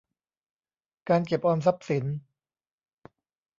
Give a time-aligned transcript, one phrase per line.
[1.09, 2.05] การเก็บออมทรัพย์สิน